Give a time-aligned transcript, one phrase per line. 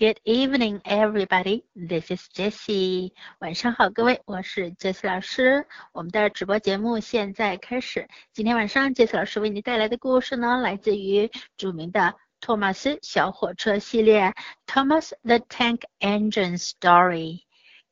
[0.00, 1.62] Good evening, everybody.
[1.76, 3.12] This is Jessie.
[3.40, 5.66] 晚上好，各位，我是 Jessie 老师。
[5.92, 8.08] 我们的直播节目现在开始。
[8.32, 14.22] 今天晚上，Jessie 老师为您带来的故事呢，来自于著名的托马斯小火车系列
[14.66, 17.42] 《Thomas the Tank Engine Story》。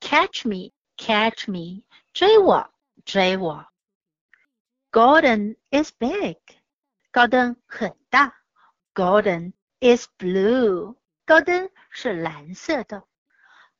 [0.00, 1.82] Catch me, catch me，
[2.14, 2.70] 追我，
[3.04, 3.66] 追我。
[4.90, 6.38] Gordon is big，
[7.10, 8.32] 高登很大。
[8.94, 10.94] Gordon is blue。
[11.28, 13.04] Gordon 是蓝色的。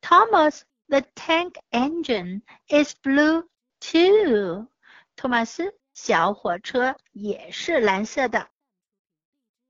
[0.03, 3.49] Thomas the tank engine is blue
[3.81, 4.27] too.
[4.61, 4.69] too。
[5.17, 8.51] 托马斯小火车也是蓝色的。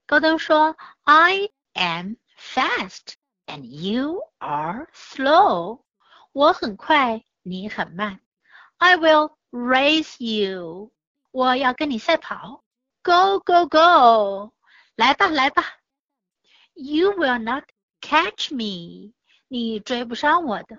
[0.07, 3.15] 高登说：“I am fast
[3.47, 5.85] and you are slow.
[6.33, 8.19] 我很快，你很慢。
[8.79, 10.93] I will race you.
[11.31, 12.65] 我要跟你赛跑。
[13.05, 14.53] Go go go!
[14.97, 15.78] 来吧，来吧。
[16.81, 17.65] You will not
[18.01, 19.13] catch me，
[19.49, 20.79] 你追不上我的。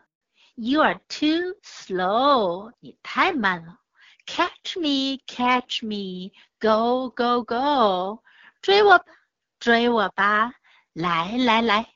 [0.56, 3.80] You are too slow，你太慢了。
[4.26, 8.24] Catch me, catch me, go go go，
[8.62, 9.06] 追我吧，
[9.60, 10.54] 追我吧，
[10.94, 11.90] 来来来。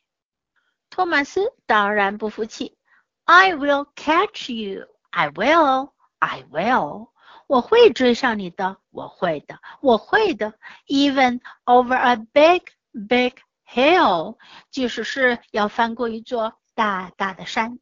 [0.90, 2.78] 托马斯当然不服气。
[3.24, 7.08] I will catch you, I will, I will，
[7.48, 10.56] 我会追上你的，我会的，我会的。
[10.88, 13.36] Even over a big, big
[13.74, 14.38] Hill，
[14.70, 17.80] 即使是要翻过一座大大的山。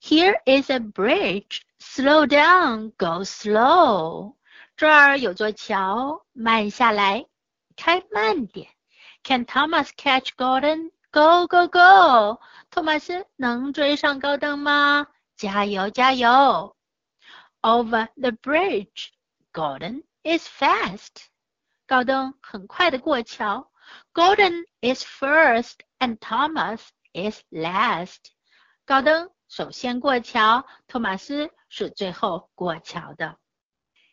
[0.00, 1.60] Here is a bridge.
[1.78, 4.34] Slow down, go slow.
[4.76, 7.26] 这儿有座桥，慢下来，
[7.76, 8.70] 开慢点。
[9.22, 10.90] Can Thomas catch Gordon?
[11.12, 12.40] Go, go, go.
[12.70, 15.06] 托马斯能追上高登吗？
[15.36, 16.76] 加油，加油
[17.60, 19.10] ！Over the bridge,
[19.52, 21.26] Gordon is fast.
[21.86, 23.70] 高登很快的过桥。
[24.12, 26.80] Gordon is first and Thomas
[27.12, 28.18] is last。
[28.84, 33.38] 高登首先过桥，托马斯是最后过桥的。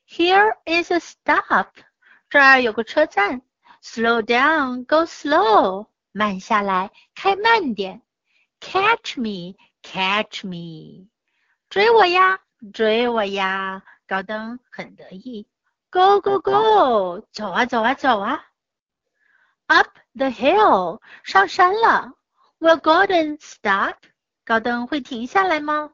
[0.07, 1.69] Here is a stop。
[2.29, 3.41] 这儿有个车站。
[3.81, 5.87] Slow down, go slow。
[6.11, 8.01] 慢下来，开慢点。
[8.59, 11.07] Catch me, catch me。
[11.69, 12.39] 追我呀，
[12.73, 13.83] 追我呀！
[14.07, 15.47] 高登很得意。
[15.91, 17.25] Go, go, go！
[17.31, 18.43] 走啊，走啊，走啊
[19.68, 22.12] ！Up the hill，上山了。
[22.58, 23.96] Will Gordon stop？
[24.44, 25.92] 高登会停下来吗？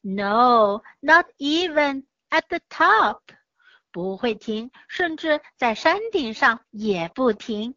[0.00, 3.20] No，not even at the top。
[3.90, 7.74] 不会停，甚至在山顶上也不停。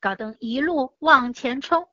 [0.00, 1.88] 高登一路往前冲。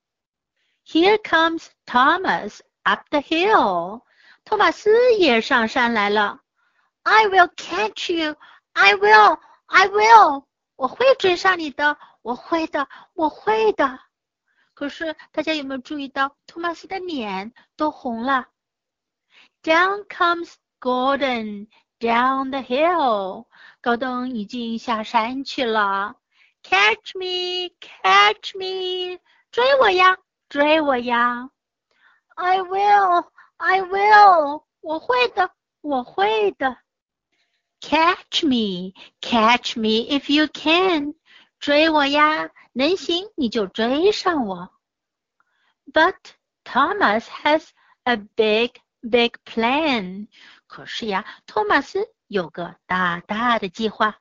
[0.85, 4.01] Here comes Thomas up the hill。
[4.43, 6.39] 托马斯也上山来了。
[7.03, 8.35] I will catch you.
[8.73, 9.39] I will.
[9.67, 10.45] I will.
[10.76, 11.98] 我会追上你的。
[12.22, 13.98] 我会的，我会的。
[14.74, 18.46] 可是大家有没有注意到，托马斯的脸都红了
[19.62, 23.46] ？Down comes Gordon down the hill。
[23.80, 26.16] 高登已经下山去了。
[26.62, 29.20] Catch me, catch me，
[29.50, 31.50] 追我呀，追我呀。
[32.34, 33.24] I will,
[33.56, 35.50] I will，我会的，
[35.80, 36.76] 我会的。
[37.85, 41.15] Catch me, catch me if you can。
[41.59, 44.71] 追我呀，能行你就追上我。
[45.91, 46.15] But
[46.63, 47.69] Thomas has
[48.03, 50.27] a big, big plan。
[50.67, 54.19] 可是呀，托马斯有个大大的计划。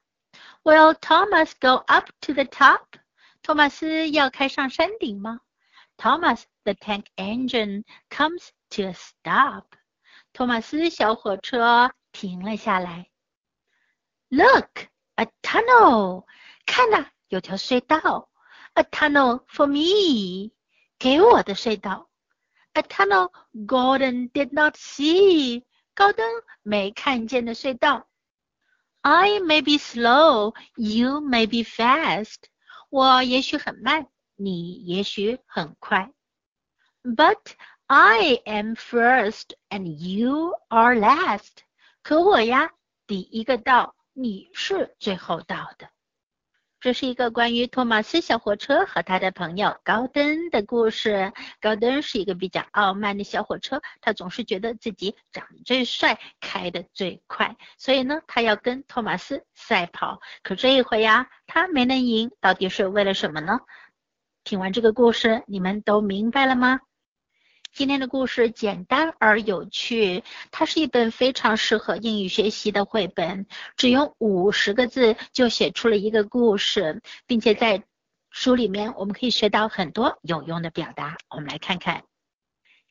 [0.62, 2.82] Will Thomas go up to the top？
[3.42, 5.40] 托马斯要开上山顶吗？
[5.96, 9.64] Thomas the tank engine comes to a stop。
[10.32, 13.10] 托马斯小火车停了下来。
[14.30, 16.24] Look, a tunnel！
[16.66, 17.06] 看呐！
[17.28, 18.30] 有条隧道，
[18.74, 20.52] a tunnel for me，
[20.98, 22.08] 给我的隧道，
[22.72, 25.64] a tunnel Gordon did not see，
[25.94, 26.26] 高登
[26.62, 28.08] 没看见的隧道。
[29.02, 32.36] I may be slow, you may be fast，
[32.88, 36.12] 我也许很慢，你也许很快。
[37.02, 37.54] But
[37.86, 41.62] I am first and you are last，
[42.02, 42.72] 可我呀，
[43.06, 45.89] 第一个到， 你是最后到的。
[46.79, 51.33] 这是一个关于托马斯小火车和他的朋友高登的故事。
[51.59, 60.21] 高登是一个比较傲慢的小火车，他总是觉得自己长得最帅，开得最快，所以呢，他要跟托马斯赛跑。
[60.43, 63.59] 可这一回呀，他没能赢，到底是为了什么呢？
[64.45, 66.79] 听完这个故事，你们都明白了吗？
[67.75, 77.83] 今天的故事简单而有趣，它是一本非常适合英语学习的绘本，只用五十个字就写出了一个故事，并且在
[78.29, 81.17] 书里面我们可以学到很多有用的表达。
[81.29, 82.05] 我们来看看，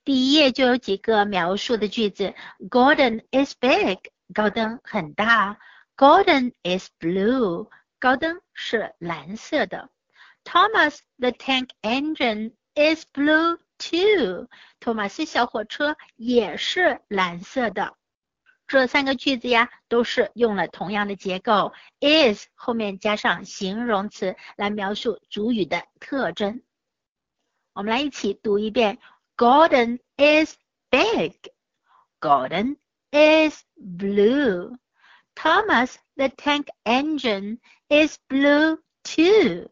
[0.04, 2.34] 第一页就有几个描述的句子
[2.68, 5.56] ：Gordon is big，高登很大。
[5.96, 9.88] ；Gordon is blue，高登是蓝色的。
[10.44, 14.48] ；Thomas the tank engine is blue too。
[14.80, 17.96] 托马斯小火车也是蓝色的。
[18.66, 26.62] 这三个句子呀，都是用了同样的结构，is 后面加上形容词来描述主语的特征。
[27.74, 28.98] 我们来一起读一遍
[29.36, 30.56] ：Gordon is
[30.88, 31.34] big.
[32.20, 32.78] Gordon
[33.10, 34.78] is blue.
[35.34, 39.70] Thomas the tank engine is blue too.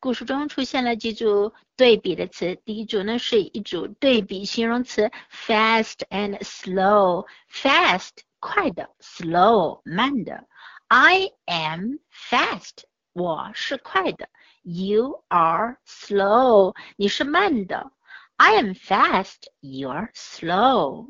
[0.00, 7.26] 故事中出现了几组对比的词，第一组呢是一组对比形容词，fast and slow。
[7.50, 10.46] fast 快的，slow 慢的。
[10.86, 14.28] I am fast，我是快的。
[14.62, 17.90] You are slow，你是慢的。
[18.36, 21.08] I am fast，you are slow。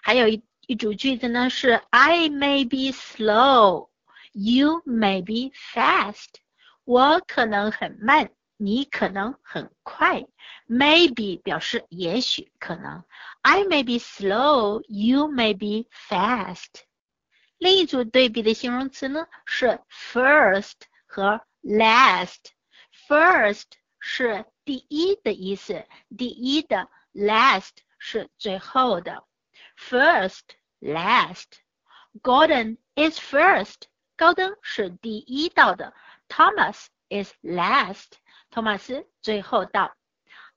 [0.00, 6.36] 还有一一组句子呢是 I may be slow，you may be fast。
[6.84, 10.25] 我可能很慢，你可能很快。
[10.67, 13.03] Maybe 表示也许可能。
[13.41, 16.83] I may be slow, you may be fast。
[17.57, 20.73] 另一组对比的形容词呢是 first
[21.05, 23.63] 和 last。First
[23.99, 25.85] 是第一的意思，
[26.17, 29.25] 第一的；last 是最后的。
[29.77, 30.41] First,
[30.79, 33.83] last。Gordon is first。
[34.15, 35.93] 高登是第一到的。
[36.29, 38.13] Thomas is last.
[38.50, 39.94] 托马斯最后到。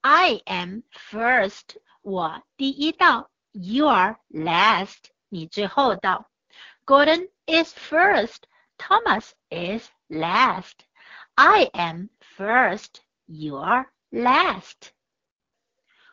[0.01, 1.77] I am first.
[2.01, 3.29] 我第一到。
[3.51, 5.09] You are last.
[5.29, 6.29] 你最后到。
[6.85, 8.43] Gordon is first.
[8.77, 10.79] Thomas is last.
[11.35, 13.01] I am first.
[13.25, 14.91] You are last.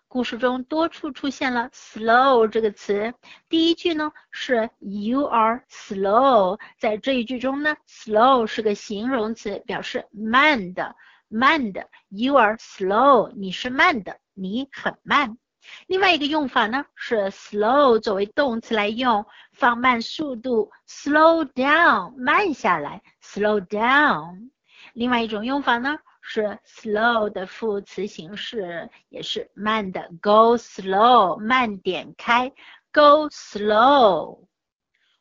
[0.09, 3.15] 故事中多处出现了 slow 这个词。
[3.49, 10.97] 第一句呢是 You are slow，在这一句中呢，slow 是个形容词，表示慢的，
[11.29, 11.89] 慢的。
[12.09, 15.39] You are slow，你是慢的，你很慢。
[15.87, 24.51] 另外一个用法呢是 slow 作为动词来用，放慢速度，slow down，慢下来，slow down。
[24.95, 25.99] 另外一种用法呢？
[26.21, 32.51] 是 slow 的副词形式，也是慢的，go slow，慢点开
[32.93, 34.48] ，go slow。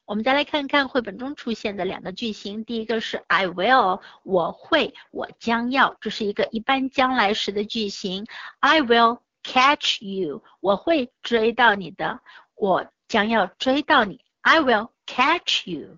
[0.07, 8.25] 我们再来看看绘本中出现的两个句型，第一个是 I will，我会，我将要，这是一个一般将来时的句型。
[8.61, 12.21] I will catch you，我会追到你的，
[12.55, 14.23] 我将要追到你。
[14.39, 15.97] I will catch you。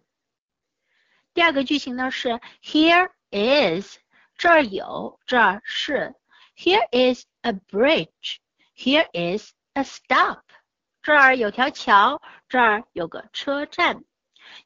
[1.35, 3.97] 第二个句型呢是 Here is。
[4.39, 6.15] 这儿有，这儿是。
[6.57, 8.39] Here is a bridge.
[8.75, 10.39] Here is a stop.
[11.09, 14.03] 这儿有条桥，这儿有个车站。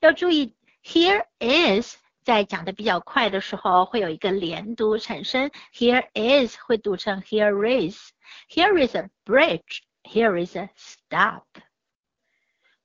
[0.01, 0.53] 要注意
[0.83, 5.49] ，here is 在讲的比较快的时候会有一个连读产生。
[5.73, 8.11] Here is 会读成 here is.
[8.49, 9.83] Here is a bridge.
[10.03, 11.45] Here is a stop.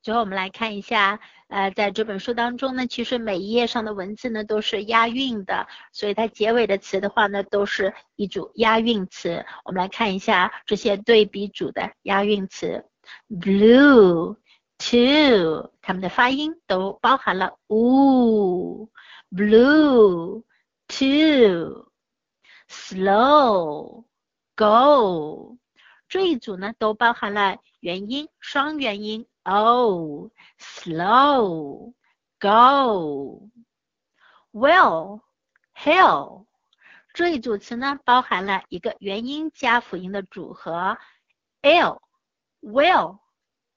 [0.03, 1.19] 最后我们来看一下，
[1.49, 9.45] 呃，在这本书当中呢，其实每一页上的文字呢都是押韵的，所以它结尾的词的话呢，都是一组押韵词。
[9.65, 12.87] 我们来看一下这些对比组的押韵词
[13.29, 14.37] ，blue
[14.79, 18.85] to，它们的发音都包含了 u，blue
[20.89, 21.75] to，slow
[24.57, 25.59] go，
[26.09, 29.27] 这一组呢都包含了元音双元音。
[29.51, 31.95] o slow,
[32.39, 33.49] go,
[34.53, 35.23] well,
[35.75, 36.45] hill。
[37.15, 40.99] 这一组词呢，包含了一个元音加辅音的组合
[41.63, 42.03] l
[42.62, 43.20] will,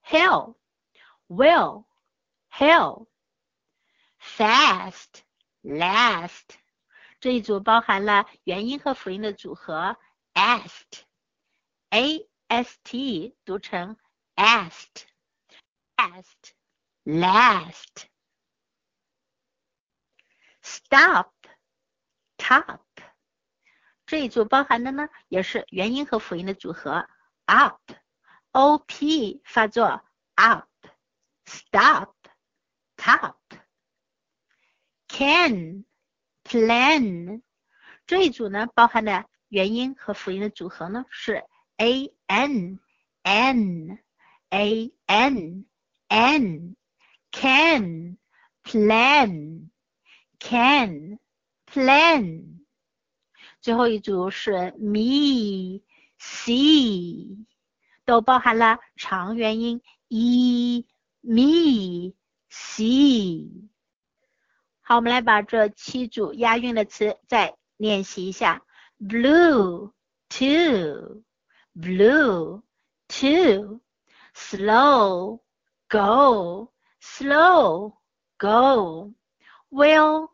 [0.02, 0.56] hill,
[1.28, 1.86] will,
[2.50, 3.06] hill,
[4.18, 5.22] fast,
[5.62, 6.56] last。
[7.20, 9.96] 这一组包含了元音和辅音的组合，
[10.34, 11.02] ast,
[11.90, 13.96] a s t 读成
[14.36, 16.52] ast。last,
[17.04, 18.06] last.
[20.62, 21.32] Stop,
[22.36, 22.80] top。
[24.04, 27.08] 这一组包含的呢，也是元音和辅音的组合
[28.51, 30.03] O P 发作
[30.35, 32.13] up，stop,
[32.97, 33.35] top。
[35.07, 35.85] Can,
[36.43, 37.41] plan。
[38.05, 41.43] 这一组呢，包含的元音和辅音的组合呢是
[41.77, 42.79] a n,
[43.23, 43.99] n,
[44.49, 45.65] a n。
[46.13, 46.75] N
[47.31, 48.17] can
[48.65, 49.69] plan
[50.41, 51.19] can
[51.65, 52.59] plan。
[53.61, 55.79] 最后一组是 me
[56.19, 57.45] see，
[58.11, 60.85] 都包含了长元音 i、
[61.21, 62.13] mi、
[62.49, 63.69] si。
[64.81, 68.63] 好，我们来把这七组押韵的词再练习一下
[68.99, 69.93] ：blue
[70.27, 71.23] too
[71.73, 72.63] blue
[73.07, 73.79] too
[74.35, 75.39] slow
[75.87, 77.93] go slow
[78.37, 79.15] go two、
[80.01, 80.31] slow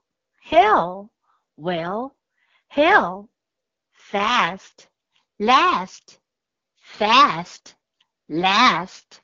[0.50, 1.12] hill, go、
[1.56, 2.16] will
[2.72, 3.30] hill,
[3.94, 4.88] fast,
[5.38, 6.18] last。
[6.97, 7.75] fast
[8.29, 9.21] last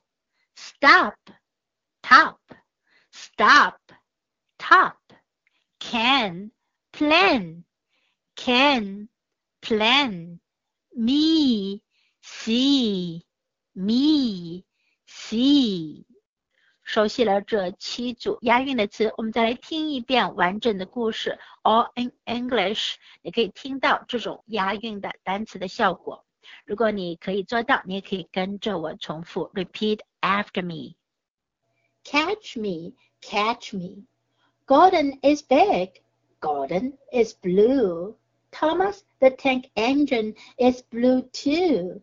[0.55, 1.15] stop
[2.01, 2.39] top
[3.11, 3.79] stop
[4.57, 4.97] top
[5.79, 6.51] can
[6.91, 7.63] plan
[8.35, 9.09] can
[9.61, 10.39] plan
[10.95, 11.81] me
[12.21, 13.23] see
[13.73, 14.63] me
[15.07, 16.05] see
[16.83, 22.95] 熟悉了这七组押韵的词，我们再来听一遍完整的故事，all in English。
[23.21, 26.25] 你可以听到这种押韵的单词的效果。
[26.65, 34.05] 如果你可以做到，你也可以跟着我重复，repeat after me。Catch me, catch me.
[34.65, 36.01] Gordon is big.
[36.39, 38.15] Gordon is blue.
[38.51, 42.01] Thomas the tank engine is blue too.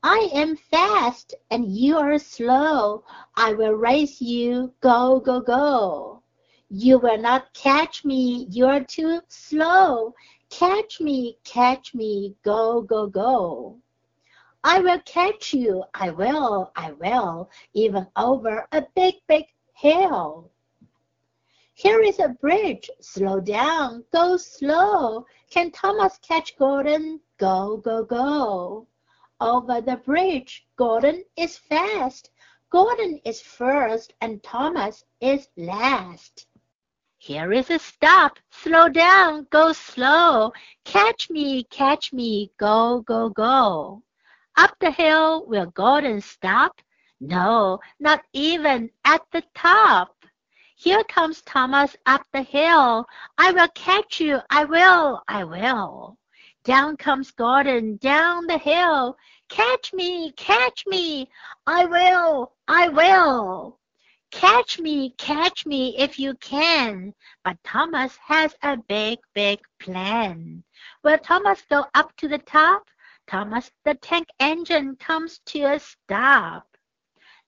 [0.00, 3.04] I am fast and you are slow.
[3.34, 6.22] I will race you, go, go, go.
[6.68, 10.14] You will not catch me, you are too slow.
[10.49, 13.79] Catch me, catch me, go, go, go.
[14.63, 20.51] I will catch you, I will, I will, even over a big, big hill.
[21.75, 25.25] Here is a bridge, slow down, go slow.
[25.49, 27.21] Can Thomas catch Gordon?
[27.37, 28.87] Go, go, go.
[29.39, 32.31] Over the bridge, Gordon is fast.
[32.69, 36.47] Gordon is first and Thomas is last.
[37.21, 38.39] Here is a stop.
[38.49, 40.53] Slow down, go slow.
[40.85, 44.03] Catch me, catch me, go, go, go.
[44.55, 46.81] Up the hill will Gordon stop?
[47.19, 50.15] No, not even at the top.
[50.77, 53.05] Here comes Thomas up the hill.
[53.37, 56.17] I will catch you, I will, I will.
[56.63, 59.17] Down comes Gordon down the hill.
[59.49, 61.29] Catch me, catch me.
[61.67, 63.78] I will, I will.
[64.31, 67.13] Catch me, catch me if you can.
[67.43, 70.63] But Thomas has a big, big plan.
[71.03, 72.83] Will Thomas go up to the top?
[73.27, 76.65] Thomas, the tank engine comes to a stop.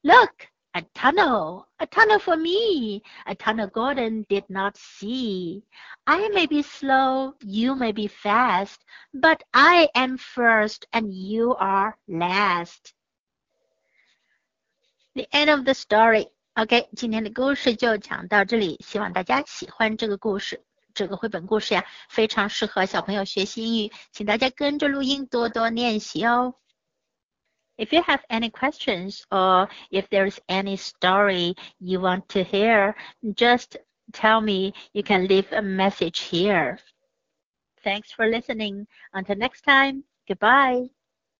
[0.03, 5.63] Look, a tunnel, a tunnel for me, a tunnel Gordon did not see.
[6.07, 8.83] I may be slow, you may be fast,
[9.13, 12.93] but I am first and you are last.
[15.13, 16.27] The end of the story.
[16.54, 20.64] OK，今天的故事就讲到这里，希望大家喜欢这个故事。
[20.94, 26.54] 这个绘本故事呀，非常适合小朋友学习英语，请大家跟着录音多多练习哦。
[27.76, 32.94] If you have any questions or if there's any story you want to hear,
[33.34, 33.76] just
[34.12, 34.72] tell me.
[34.92, 36.78] You can leave a message here.
[37.84, 38.86] Thanks for listening.
[39.12, 40.88] Until next time, goodbye.